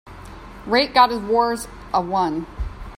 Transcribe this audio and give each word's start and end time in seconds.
Rate 0.65 0.95
Gota's 0.95 1.19
War 1.21 1.55
a 1.93 2.01
one 2.01 2.47